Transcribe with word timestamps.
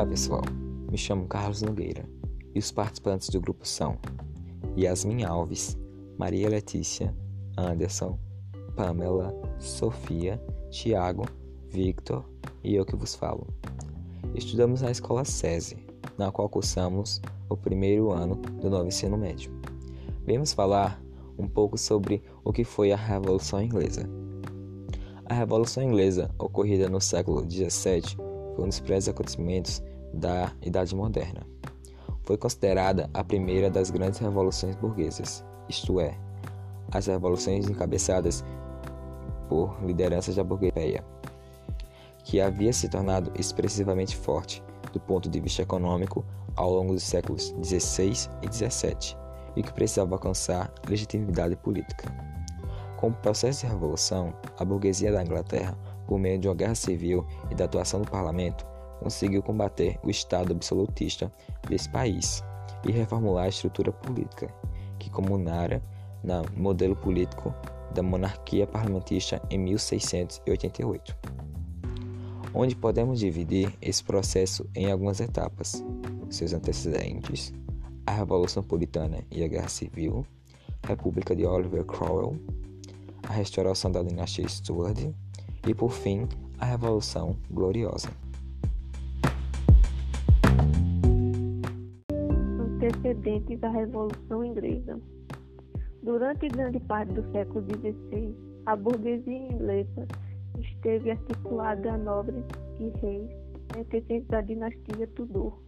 Olá 0.00 0.08
pessoal, 0.08 0.40
me 0.90 0.96
chamo 0.96 1.26
Carlos 1.26 1.60
Nogueira 1.60 2.08
e 2.54 2.58
os 2.58 2.72
participantes 2.72 3.28
do 3.28 3.38
grupo 3.38 3.68
são 3.68 3.98
Yasmin 4.74 5.24
Alves, 5.24 5.76
Maria 6.16 6.48
Letícia, 6.48 7.14
Anderson, 7.54 8.18
Pamela, 8.74 9.30
Sofia, 9.58 10.42
Tiago, 10.70 11.26
Victor 11.68 12.24
e 12.64 12.76
eu 12.76 12.86
que 12.86 12.96
vos 12.96 13.14
falo. 13.14 13.46
Estudamos 14.34 14.80
na 14.80 14.90
escola 14.90 15.22
SESI, 15.22 15.76
na 16.16 16.32
qual 16.32 16.48
cursamos 16.48 17.20
o 17.50 17.54
primeiro 17.54 18.10
ano 18.10 18.36
do 18.36 18.70
novo 18.70 18.88
ensino 18.88 19.18
médio. 19.18 19.52
Vamos 20.26 20.54
falar 20.54 20.98
um 21.38 21.46
pouco 21.46 21.76
sobre 21.76 22.22
o 22.42 22.54
que 22.54 22.64
foi 22.64 22.90
a 22.90 22.96
Revolução 22.96 23.62
Inglesa. 23.62 24.08
A 25.26 25.34
Revolução 25.34 25.82
Inglesa, 25.82 26.30
ocorrida 26.38 26.88
no 26.88 27.02
século 27.02 27.42
XVII, 27.42 28.16
foi 28.56 28.64
um 28.64 28.68
dos 28.68 28.80
primeiros 28.80 29.06
acontecimentos 29.06 29.82
da 30.12 30.52
Idade 30.62 30.94
Moderna. 30.94 31.46
Foi 32.22 32.36
considerada 32.36 33.08
a 33.12 33.24
primeira 33.24 33.70
das 33.70 33.90
grandes 33.90 34.20
revoluções 34.20 34.76
burguesas, 34.76 35.44
isto 35.68 36.00
é, 36.00 36.16
as 36.92 37.06
revoluções 37.06 37.68
encabeçadas 37.68 38.44
por 39.48 39.76
lideranças 39.84 40.36
da 40.36 40.44
burguesia, 40.44 41.04
que 42.24 42.40
havia 42.40 42.72
se 42.72 42.88
tornado 42.88 43.32
expressivamente 43.38 44.16
forte 44.16 44.62
do 44.92 45.00
ponto 45.00 45.28
de 45.28 45.40
vista 45.40 45.62
econômico 45.62 46.24
ao 46.56 46.72
longo 46.72 46.94
dos 46.94 47.02
séculos 47.02 47.54
XVI 47.62 48.28
e 48.42 48.52
XVII 48.52 49.16
e 49.56 49.62
que 49.62 49.72
precisava 49.72 50.14
alcançar 50.14 50.72
legitimidade 50.88 51.56
política. 51.56 52.12
Com 52.96 53.08
o 53.08 53.14
processo 53.14 53.62
de 53.62 53.72
revolução, 53.72 54.34
a 54.58 54.64
burguesia 54.64 55.10
da 55.10 55.22
Inglaterra, 55.22 55.76
por 56.06 56.18
meio 56.18 56.38
de 56.38 56.48
uma 56.48 56.54
guerra 56.54 56.74
civil 56.74 57.26
e 57.50 57.54
da 57.54 57.64
atuação 57.64 58.02
do 58.02 58.10
parlamento, 58.10 58.66
conseguiu 59.00 59.42
combater 59.42 59.98
o 60.02 60.10
Estado 60.10 60.52
absolutista 60.52 61.32
desse 61.68 61.88
país 61.88 62.44
e 62.86 62.92
reformular 62.92 63.46
a 63.46 63.48
estrutura 63.48 63.90
política, 63.90 64.52
que 64.98 65.10
comunara 65.10 65.82
no 66.22 66.44
modelo 66.56 66.94
político 66.94 67.54
da 67.94 68.02
monarquia 68.02 68.66
parlamentista 68.66 69.42
em 69.50 69.58
1688, 69.58 71.16
onde 72.54 72.76
podemos 72.76 73.18
dividir 73.18 73.72
esse 73.80 74.04
processo 74.04 74.68
em 74.74 74.90
algumas 74.90 75.18
etapas: 75.20 75.82
seus 76.28 76.52
antecedentes, 76.52 77.52
a 78.06 78.12
Revolução 78.12 78.62
Puritana 78.62 79.24
e 79.30 79.42
a 79.42 79.48
Guerra 79.48 79.68
Civil, 79.68 80.26
República 80.86 81.34
de 81.34 81.44
Oliver 81.44 81.84
Cromwell, 81.84 82.36
a 83.28 83.32
restauração 83.32 83.90
da 83.90 84.02
dinastia 84.02 84.48
Stuart 84.48 84.98
e, 85.66 85.74
por 85.74 85.90
fim, 85.90 86.28
a 86.58 86.64
Revolução 86.64 87.36
Gloriosa. 87.50 88.10
Antecedentes 93.00 93.58
da 93.60 93.70
Revolução 93.70 94.44
Inglesa 94.44 95.00
Durante 96.02 96.48
grande 96.48 96.78
parte 96.80 97.10
do 97.14 97.22
século 97.32 97.64
XVI, 97.64 98.36
a 98.66 98.76
burguesia 98.76 99.38
inglesa 99.38 100.06
esteve 100.58 101.10
articulada 101.10 101.94
a 101.94 101.96
nobres 101.96 102.44
e 102.78 102.90
reis 103.00 103.30
pertencentes 103.72 104.28
da 104.28 104.42
dinastia 104.42 105.06
Tudor, 105.14 105.58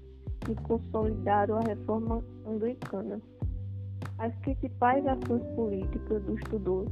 que 0.40 0.54
consolidaram 0.56 1.56
a 1.56 1.60
reforma 1.60 2.22
anglicana. 2.46 3.18
As 4.18 4.34
principais 4.40 5.02
ações 5.06 5.42
políticas 5.54 6.22
dos 6.24 6.40
Tudor 6.50 6.86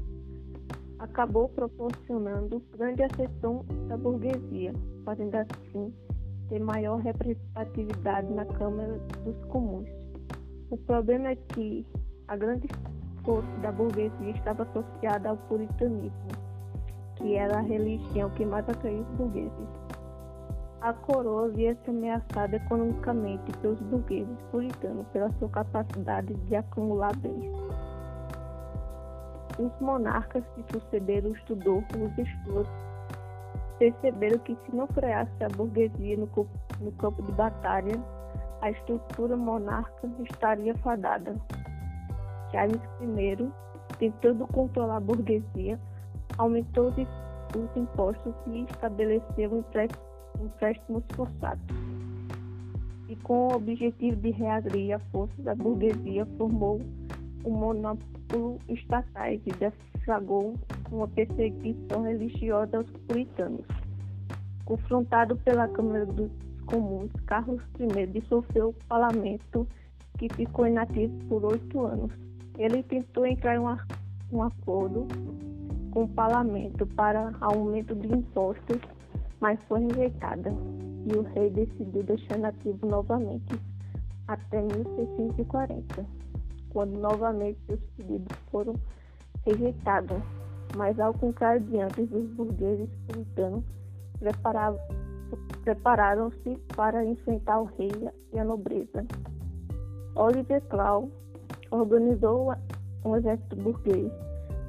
acabou 1.00 1.50
proporcionando 1.50 2.62
grande 2.78 3.02
acessão 3.02 3.62
da 3.88 3.96
burguesia, 3.98 4.72
fazendo 5.05 5.34
assim 5.34 5.92
ter 6.48 6.61
maior 6.61 6.96
representatividade 7.00 8.33
na 8.33 8.46
Câmara 8.46 8.98
dos 9.22 9.44
Comuns. 9.44 9.99
O 10.70 10.77
problema 10.77 11.31
é 11.31 11.36
que 11.36 11.85
a 12.29 12.36
grande 12.36 12.69
força 13.25 13.51
da 13.61 13.73
burguesia 13.73 14.31
estava 14.31 14.63
associada 14.63 15.31
ao 15.31 15.36
puritanismo, 15.36 16.29
que 17.17 17.35
era 17.35 17.58
a 17.58 17.61
religião 17.61 18.31
que 18.31 18.45
mais 18.45 18.69
atraía 18.69 19.01
os 19.01 19.08
burgueses. 19.17 19.69
A 20.81 20.92
coroa 20.92 21.48
via-se 21.48 21.91
ameaçada 21.91 22.55
economicamente 22.55 23.51
pelos 23.58 23.81
burgueses 23.81 24.39
puritanos 24.53 25.07
pela 25.08 25.29
sua 25.41 25.48
capacidade 25.48 26.35
de 26.35 26.55
acumular 26.55 27.17
bens. 27.17 27.52
Os 29.58 29.73
monarcas 29.81 30.45
que 30.55 30.64
sucederam 30.73 31.33
os 31.33 31.42
Tudor, 31.42 31.83
os 31.98 32.29
Stuart, 32.29 32.69
perceberam 33.81 34.39
que 34.39 34.57
se 34.64 34.77
não 34.77 34.87
freasse 34.87 35.42
a 35.42 35.48
burguesia 35.48 36.17
no, 36.17 36.29
no 36.81 36.92
campo 36.92 37.23
de 37.23 37.33
batalha, 37.33 38.01
a 38.60 38.70
estrutura 38.70 39.36
monarca 39.36 40.08
estaria 40.30 40.74
fadada. 40.76 41.34
Charles 42.50 42.80
I, 43.00 43.50
tentando 43.98 44.46
controlar 44.48 44.96
a 44.96 45.00
burguesia, 45.00 45.78
aumentou 46.38 46.88
os 46.88 47.76
impostos 47.76 48.34
e 48.46 48.64
estabeleceu 48.64 49.64
empréstimos 50.40 51.04
forçados. 51.14 51.64
E 53.08 53.16
com 53.16 53.48
o 53.48 53.54
objetivo 53.54 54.16
de 54.16 54.30
reagir 54.30 54.92
à 54.92 54.98
força 55.10 55.42
da 55.42 55.54
burguesia, 55.54 56.27
formou 56.38 56.80
um 57.44 57.50
monopólio 57.50 58.58
estatais 58.68 59.40
e 59.46 59.50
deflagrou 59.52 60.54
uma 60.92 61.08
perseguição 61.08 62.02
religiosa 62.02 62.78
aos 62.78 62.90
puritanos. 62.90 63.66
Confrontado 64.64 65.36
pela 65.36 65.66
Câmara 65.68 66.06
dos 66.06 66.30
Comuns, 66.70 67.11
Carlos 67.27 67.61
I 67.81 68.07
dissolveu 68.07 68.69
o 68.69 68.75
parlamento, 68.86 69.67
que 70.17 70.29
ficou 70.35 70.69
inativo 70.69 71.13
por 71.29 71.45
oito 71.45 71.85
anos. 71.85 72.13
Ele 72.57 72.83
tentou 72.85 73.27
entrar 73.27 73.57
em 73.57 73.61
um 74.33 74.42
acordo 74.42 75.08
com 75.91 76.05
o 76.05 76.08
parlamento 76.08 76.86
para 76.86 77.33
aumento 77.41 77.95
de 77.97 78.14
impostos, 78.14 78.79
mas 79.41 79.58
foi 79.64 79.81
rejeitada 79.81 80.55
e 81.07 81.17
o 81.17 81.23
rei 81.23 81.51
decidiu 81.51 82.05
deixar 82.05 82.39
inativo 82.39 82.87
novamente 82.87 83.61
até 84.29 84.63
1640, 84.63 86.07
quando 86.69 86.98
novamente 86.98 87.58
seus 87.67 87.81
pedidos 87.97 88.39
foram 88.51 88.75
rejeitados. 89.45 90.23
Mas 90.77 91.01
ao 91.01 91.13
contrário 91.14 91.63
de 91.63 91.81
antes, 91.81 92.13
os 92.13 92.31
burgueses 92.35 92.89
puritanos 93.08 93.64
prepararam-se 95.63 96.57
para 96.74 97.05
enfrentar 97.05 97.61
o 97.61 97.64
rei 97.64 97.91
e 98.33 98.39
a 98.39 98.45
nobreza. 98.45 99.07
Oliver 100.14 100.63
Clow 100.68 101.11
organizou 101.70 102.55
um 103.05 103.17
exército 103.17 103.57
burguês, 103.57 104.13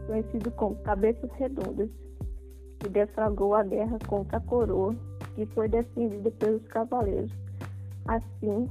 conhecido 0.08 0.52
como 0.52 0.76
Cabeças 0.84 1.32
Redondas, 1.34 1.90
que 2.80 2.90
deflagrou 2.90 3.56
a 3.56 3.64
guerra 3.64 3.98
contra 4.08 4.38
a 4.38 4.42
coroa, 4.42 4.96
que 5.36 5.46
foi 5.48 5.68
defendida 5.68 6.32
pelos 6.32 6.66
cavaleiros. 6.68 7.32
Assim, 8.08 8.70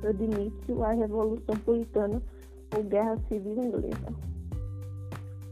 deu 0.00 0.12
início 0.12 0.82
à 0.84 0.92
Revolução 0.92 1.56
Puritana 1.64 2.22
ou 2.76 2.84
Guerra 2.84 3.16
Civil 3.28 3.52
Inglesa. 3.52 4.14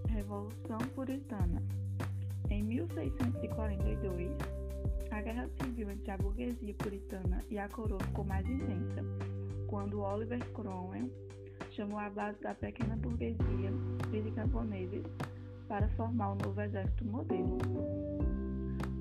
Revolução 0.09 0.79
Puritana 0.95 1.62
Em 2.50 2.62
1642, 2.62 4.59
a 5.10 5.21
guerra 5.21 5.48
civil 5.60 5.91
entre 5.91 6.10
a 6.10 6.16
burguesia 6.16 6.75
puritana 6.75 7.44
e 7.50 7.59
a 7.59 7.69
coroa 7.69 8.00
ficou 8.04 8.25
mais 8.25 8.47
intensa, 8.48 9.04
quando 9.66 10.00
Oliver 10.00 10.44
Cromwell 10.53 11.10
chamou 11.71 11.98
a 11.98 12.09
base 12.10 12.41
da 12.41 12.54
pequena 12.54 12.97
burguesia 12.97 13.70
e 14.12 14.31
camponeses 14.32 15.04
para 15.69 15.88
formar 15.91 16.31
o 16.31 16.32
um 16.32 16.38
novo 16.44 16.60
exército 16.60 17.04
modelo, 17.04 17.59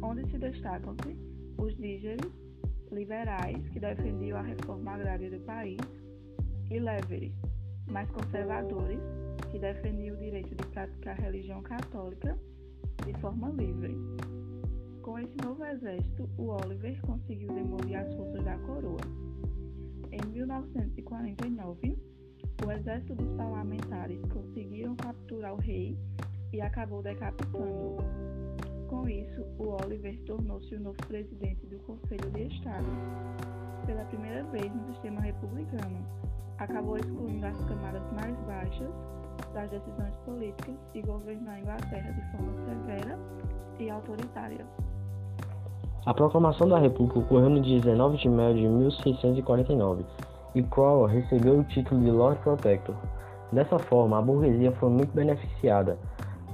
onde 0.01 0.29
se 0.29 0.37
destacam-se 0.37 1.17
os 1.57 1.75
dígeres 1.77 2.31
liberais, 2.91 3.67
que 3.69 3.79
defendiam 3.79 4.39
a 4.39 4.41
reforma 4.41 4.93
agrária 4.93 5.29
do 5.29 5.39
país, 5.45 5.79
e 6.69 6.79
leveres, 6.79 7.33
mais 7.87 8.09
conservadores, 8.11 8.99
que 9.51 9.59
defendiam 9.59 10.15
o 10.15 10.19
direito 10.19 10.55
de 10.55 10.67
praticar 10.67 11.17
a 11.17 11.21
religião 11.21 11.61
católica 11.63 12.37
de 13.05 13.13
forma 13.19 13.49
livre. 13.49 13.95
Com 15.09 15.17
esse 15.17 15.35
novo 15.43 15.65
exército, 15.65 16.29
o 16.37 16.49
Oliver 16.63 17.01
conseguiu 17.01 17.51
demolir 17.51 17.97
as 17.97 18.13
forças 18.13 18.45
da 18.45 18.55
coroa. 18.59 19.01
Em 20.11 20.21
1949, 20.31 21.97
o 22.63 22.71
exército 22.71 23.15
dos 23.15 23.35
parlamentares 23.35 24.21
conseguiram 24.31 24.95
capturar 24.95 25.55
o 25.55 25.57
rei 25.57 25.97
e 26.53 26.61
acabou 26.61 27.01
decapitando-o. 27.01 27.97
Com 28.87 29.09
isso, 29.09 29.41
o 29.57 29.83
Oliver 29.83 30.15
tornou-se 30.25 30.75
o 30.75 30.79
novo 30.79 30.99
presidente 31.07 31.65
do 31.65 31.79
Conselho 31.79 32.29
de 32.29 32.43
Estado. 32.43 32.85
Pela 33.87 34.05
primeira 34.05 34.43
vez 34.51 34.71
no 34.71 34.93
sistema 34.93 35.21
republicano, 35.21 36.05
acabou 36.59 36.97
excluindo 36.97 37.47
as 37.47 37.57
camadas 37.65 38.03
mais 38.13 38.37
baixas 38.41 38.91
das 39.55 39.71
decisões 39.71 40.15
políticas 40.17 40.75
e 40.93 41.01
governou 41.01 41.51
a 41.51 41.59
Inglaterra 41.59 42.11
de 42.11 42.31
forma 42.31 42.53
severa 42.63 43.17
e 43.79 43.89
autoritária. 43.89 44.67
A 46.09 46.13
proclamação 46.15 46.67
da 46.67 46.79
República 46.79 47.19
ocorreu 47.19 47.51
no 47.51 47.61
dia 47.61 47.79
19 47.79 48.17
de 48.17 48.27
maio 48.27 48.55
de 48.55 48.67
1649 48.67 50.03
e 50.55 50.63
Cromwell 50.63 51.05
recebeu 51.05 51.59
o 51.59 51.63
título 51.65 52.01
de 52.01 52.09
Lord 52.09 52.41
Protector. 52.41 52.95
Dessa 53.51 53.77
forma, 53.77 54.17
a 54.17 54.21
burguesia 54.23 54.71
foi 54.71 54.89
muito 54.89 55.13
beneficiada 55.13 55.99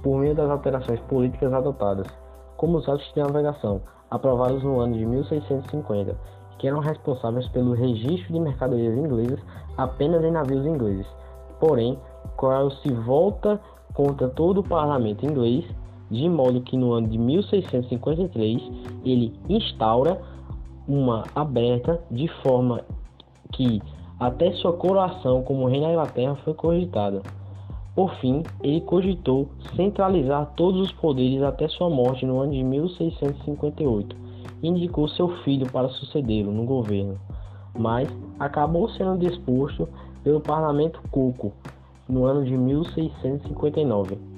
por 0.04 0.19
meio 0.19 0.36
das 0.36 0.50
alterações 0.50 1.00
políticas 1.07 1.54
adotadas, 1.54 2.06
como 2.57 2.80
os 2.80 2.90
atos 2.90 3.10
de 3.13 3.22
navegação, 3.22 3.81
aprovados 4.12 4.62
no 4.62 4.78
ano 4.78 4.94
de 4.94 5.06
1650, 5.06 6.18
que 6.60 6.68
eram 6.68 6.80
responsáveis 6.80 7.48
pelo 7.48 7.75
registro 7.75 8.34
de 8.34 8.40
mercadorias 8.42 8.98
inglesas 8.98 9.40
apenas 9.78 10.22
em 10.25 10.31
navios 10.31 10.66
ingleses. 10.66 11.07
Porém, 11.62 11.98
Cromwell 12.36 12.72
se 12.72 12.92
volta 12.92 13.62
contra 13.94 14.28
todo 14.28 14.60
o 14.60 14.68
parlamento 14.68 15.25
inglês, 15.25 15.63
de 16.15 16.29
modo 16.29 16.62
que 16.62 16.77
no 16.77 16.94
ano 16.94 17.07
de 17.07 17.17
1653 17.17 18.62
ele 19.03 19.33
instaura 19.50 20.21
uma 20.88 21.23
aberta 21.35 22.01
de 22.09 22.27
forma 22.41 22.81
que 23.51 23.81
até 24.19 24.51
sua 24.53 24.73
coroação 24.73 25.44
como 25.44 25.67
rei 25.67 25.81
da 25.81 25.91
Inglaterra 25.91 26.35
foi 26.44 26.53
cogitada. 26.53 27.21
Por 27.95 28.13
fim, 28.15 28.44
ele 28.62 28.81
cogitou 28.81 29.47
centralizar 29.75 30.51
todos 30.56 30.81
os 30.81 30.91
poderes 30.91 31.41
até 31.41 31.67
sua 31.67 31.89
morte 31.89 32.25
no 32.25 32.39
ano 32.39 32.51
de 32.51 32.63
1658 32.63 34.15
e 34.61 34.68
indicou 34.68 35.07
seu 35.07 35.29
filho 35.44 35.69
para 35.71 35.89
sucedê-lo 35.89 36.51
no 36.51 36.65
governo, 36.65 37.18
mas 37.77 38.09
acabou 38.39 38.89
sendo 38.89 39.18
disposto 39.18 39.88
pelo 40.23 40.41
parlamento 40.41 41.00
Coco 41.09 41.53
no 42.07 42.25
ano 42.25 42.44
de 42.44 42.57
1659. 42.57 44.34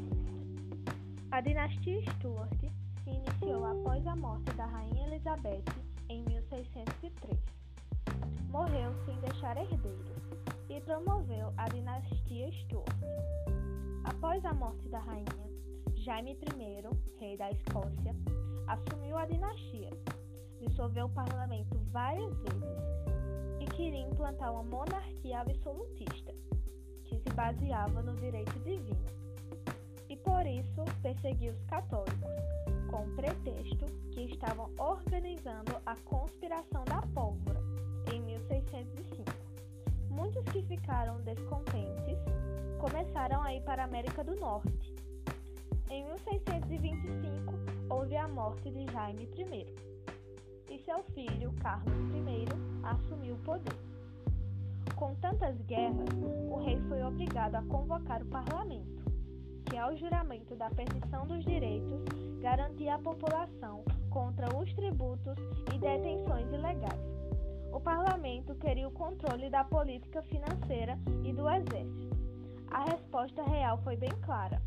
Dinastia 1.47 2.01
Stuart 2.11 2.59
se 3.05 3.09
iniciou 3.09 3.63
após 3.63 4.05
a 4.05 4.17
morte 4.17 4.53
da 4.57 4.65
rainha 4.65 5.07
Elizabeth 5.07 5.63
em 6.09 6.21
1603. 6.25 7.39
Morreu 8.49 8.93
sem 9.05 9.17
deixar 9.21 9.55
herdeiros 9.55 10.23
e 10.69 10.81
promoveu 10.81 11.53
a 11.55 11.69
dinastia 11.69 12.51
Stuart. 12.51 12.99
Após 14.03 14.43
a 14.43 14.53
morte 14.55 14.89
da 14.89 14.99
rainha, 14.99 15.47
Jaime 15.95 16.33
I, 16.33 17.17
rei 17.17 17.37
da 17.37 17.49
Escócia, 17.49 18.13
assumiu 18.67 19.17
a 19.17 19.25
dinastia, 19.25 19.91
dissolveu 20.59 21.05
o 21.05 21.13
parlamento 21.13 21.77
várias 21.93 22.33
vezes 22.39 23.61
e 23.61 23.65
queria 23.67 24.05
implantar 24.05 24.51
uma 24.51 24.63
monarquia 24.63 25.39
absolutista, 25.39 26.33
que 27.05 27.17
se 27.17 27.33
baseava 27.33 28.01
no 28.01 28.13
direito 28.17 28.59
divino. 28.65 29.26
Por 30.27 30.45
isso 30.45 30.83
perseguiu 31.01 31.53
os 31.53 31.63
católicos, 31.67 32.29
com 32.91 32.97
o 32.97 33.15
pretexto 33.15 33.85
que 34.11 34.25
estavam 34.25 34.69
organizando 34.77 35.77
a 35.85 35.95
conspiração 36.03 36.83
da 36.83 37.01
pólvora 37.13 37.61
em 38.13 38.21
1605. 38.23 39.23
Muitos 40.09 40.43
que 40.51 40.61
ficaram 40.63 41.21
descontentes 41.21 42.19
começaram 42.77 43.41
a 43.41 43.53
ir 43.53 43.61
para 43.61 43.83
a 43.83 43.85
América 43.85 44.21
do 44.21 44.35
Norte. 44.35 44.93
Em 45.89 46.03
1625, 46.03 47.53
houve 47.89 48.17
a 48.17 48.27
morte 48.27 48.69
de 48.69 48.85
Jaime 48.91 49.23
I, 49.23 49.65
e 50.69 50.79
seu 50.79 51.01
filho, 51.15 51.53
Carlos 51.61 51.95
I, 52.13 52.45
assumiu 52.83 53.35
o 53.35 53.39
poder. 53.39 53.77
Com 54.93 55.15
tantas 55.15 55.55
guerras, 55.61 56.09
o 56.51 56.57
rei 56.57 56.81
foi 56.89 57.01
obrigado 57.01 57.55
a 57.55 57.61
convocar 57.63 58.21
o 58.21 58.25
parlamento, 58.25 58.96
que, 59.69 59.77
ao 59.77 59.95
juramento 59.97 60.55
da 60.55 60.69
perdição 60.69 61.25
dos 61.27 61.43
direitos, 61.43 62.01
garantia 62.41 62.95
a 62.95 62.99
população 62.99 63.83
contra 64.09 64.47
os 64.55 64.71
tributos 64.73 65.37
e 65.73 65.77
detenções 65.77 66.47
ilegais. 66.51 67.17
O 67.71 67.79
parlamento 67.79 68.55
queria 68.55 68.87
o 68.87 68.91
controle 68.91 69.49
da 69.49 69.63
política 69.63 70.21
financeira 70.23 70.97
e 71.23 71.33
do 71.33 71.49
exército. 71.49 72.17
A 72.71 72.83
resposta 72.85 73.43
real 73.43 73.77
foi 73.83 73.95
bem 73.95 74.11
clara: 74.25 74.61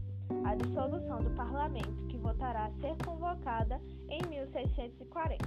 a 0.44 0.54
dissolução 0.54 1.18
do 1.18 1.30
parlamento, 1.30 2.06
que 2.08 2.18
votará 2.18 2.66
a 2.66 2.72
ser 2.80 2.96
convocada 3.04 3.80
em 4.08 4.20
1640. 4.28 5.44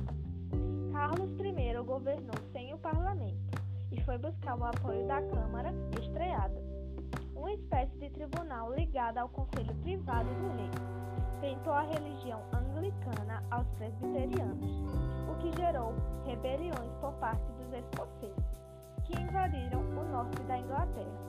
Carlos 0.92 1.32
I 1.40 1.84
governou 1.84 2.36
sem 2.52 2.74
o 2.74 2.78
parlamento 2.78 3.62
e 3.92 4.02
foi 4.02 4.18
buscar 4.18 4.58
o 4.58 4.64
apoio 4.64 5.08
da 5.08 5.22
Câmara 5.22 5.74
estreada, 6.00 6.73
uma 7.44 7.52
espécie 7.52 7.98
de 7.98 8.10
tribunal 8.12 8.74
ligada 8.74 9.20
ao 9.20 9.28
conselho 9.28 9.76
privado 9.82 10.30
do 10.30 10.56
rei. 10.56 10.72
Tentou 11.42 11.74
a 11.74 11.82
religião 11.82 12.42
anglicana 12.54 13.44
aos 13.52 13.68
presbiterianos, 13.72 14.72
o 15.30 15.36
que 15.40 15.52
gerou 15.58 15.94
rebeliões 16.26 16.90
por 17.02 17.12
parte 17.16 17.44
dos 17.52 17.74
escoceses, 17.74 18.46
que 19.04 19.22
invadiram 19.22 19.82
o 19.82 20.06
norte 20.10 20.42
da 20.44 20.58
Inglaterra. 20.58 21.20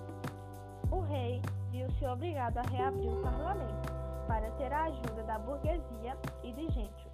O 0.92 1.00
rei 1.00 1.42
viu-se 1.72 2.06
obrigado 2.06 2.58
a 2.58 2.62
reabrir 2.62 3.10
o 3.10 3.20
parlamento 3.20 3.92
para 4.28 4.48
ter 4.52 4.72
a 4.72 4.84
ajuda 4.84 5.24
da 5.24 5.40
burguesia 5.40 6.16
e 6.44 6.52
de 6.52 6.68
gente. 6.70 7.08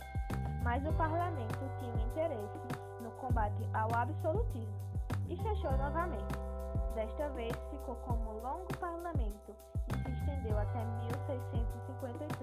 Mas 0.62 0.84
o 0.86 0.92
parlamento 0.92 1.58
tinha 1.78 2.04
interesse 2.04 2.58
no 3.00 3.10
combate 3.12 3.66
ao 3.72 3.88
absolutismo 3.94 4.78
e 5.26 5.36
fechou 5.38 5.72
novamente. 5.78 6.49
Desta 6.94 7.28
vez 7.30 7.52
ficou 7.70 7.94
como 8.06 8.40
longo 8.42 8.66
parlamento 8.80 9.54
e 9.88 9.92
se 9.94 10.10
estendeu 10.10 10.58
até 10.58 10.84
1653. 11.06 12.40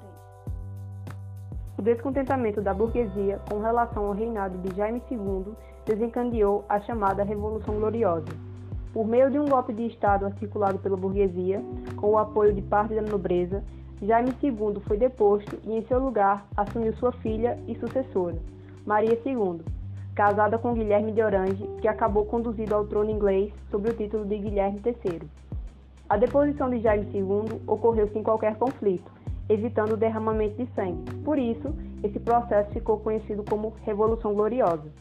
O 1.77 1.81
descontentamento 1.81 2.61
da 2.61 2.73
burguesia 2.73 3.41
com 3.49 3.59
relação 3.59 4.05
ao 4.05 4.13
reinado 4.13 4.57
de 4.59 4.75
Jaime 4.75 5.03
II 5.11 5.53
desencadeou 5.85 6.63
a 6.69 6.79
chamada 6.79 7.23
Revolução 7.23 7.75
Gloriosa. 7.75 8.27
Por 8.94 9.05
meio 9.05 9.29
de 9.29 9.38
um 9.38 9.45
golpe 9.45 9.73
de 9.73 9.85
Estado 9.85 10.25
articulado 10.25 10.79
pela 10.79 10.97
burguesia, 10.97 11.61
com 11.97 12.11
o 12.11 12.17
apoio 12.17 12.53
de 12.53 12.61
parte 12.61 12.95
da 12.95 13.01
nobreza, 13.01 13.63
Jaime 14.01 14.33
II 14.41 14.79
foi 14.88 14.97
deposto 14.97 15.59
e, 15.63 15.77
em 15.77 15.85
seu 15.88 15.99
lugar, 15.99 16.47
assumiu 16.55 16.94
sua 16.94 17.11
filha 17.11 17.59
e 17.67 17.75
sucessora, 17.75 18.38
Maria 18.85 19.19
II, 19.25 19.61
casada 20.18 20.58
com 20.58 20.74
Guilherme 20.74 21.12
de 21.12 21.22
Orange, 21.22 21.64
que 21.80 21.88
acabou 21.88 22.25
conduzido 22.25 22.74
ao 22.74 22.88
trono 22.88 23.12
inglês 23.12 23.54
sob 23.69 23.88
o 23.88 23.94
título 23.94 24.25
de 24.25 24.36
Guilherme 24.36 24.81
III. 24.84 25.22
A 26.10 26.18
deposição 26.18 26.72
de 26.72 26.80
Jaime 26.80 27.06
II 27.14 27.62
ocorreu 27.68 28.10
sem 28.12 28.24
qualquer 28.24 28.56
conflito, 28.56 29.12
evitando 29.48 29.92
o 29.92 29.98
derramamento 29.98 30.56
de 30.56 30.68
sangue. 30.74 31.04
Por 31.24 31.38
isso, 31.38 31.72
esse 32.04 32.19
processo 32.19 32.72
ficou 32.72 32.98
conhecido 32.98 33.44
como 33.48 33.76
Revolução 33.83 34.33
Gloriosa. 34.33 34.92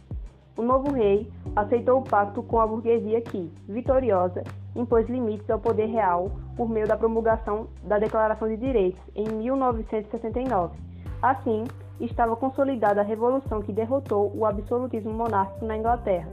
O 0.54 0.60
novo 0.60 0.92
rei 0.92 1.26
aceitou 1.56 2.00
o 2.00 2.04
pacto 2.04 2.42
com 2.42 2.60
a 2.60 2.66
burguesia 2.66 3.22
que, 3.22 3.50
vitoriosa, 3.66 4.44
impôs 4.74 5.08
limites 5.08 5.48
ao 5.48 5.58
poder 5.58 5.86
real 5.86 6.30
por 6.58 6.68
meio 6.68 6.86
da 6.86 6.96
promulgação 6.96 7.68
da 7.84 7.98
Declaração 7.98 8.48
de 8.48 8.58
Direitos 8.58 9.00
em 9.14 9.26
1969. 9.26 10.76
Assim, 11.22 11.64
estava 12.00 12.36
consolidada 12.36 13.00
a 13.00 13.04
revolução 13.04 13.62
que 13.62 13.72
derrotou 13.72 14.32
o 14.34 14.44
absolutismo 14.44 15.12
monárquico 15.12 15.64
na 15.64 15.76
Inglaterra 15.76 16.30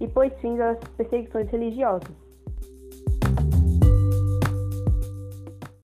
e 0.00 0.08
pôs 0.08 0.32
fim 0.40 0.58
às 0.60 0.78
perseguições 0.96 1.48
religiosas. 1.50 2.21